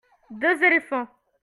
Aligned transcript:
deux 0.31 0.63
éléphants. 0.63 1.07